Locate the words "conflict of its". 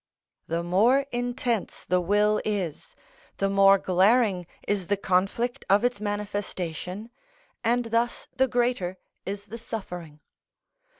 4.97-6.01